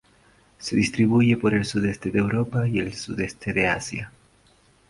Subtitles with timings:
[0.57, 4.11] Se distribuyen por el sudeste de Europa y el sudoeste de Asia.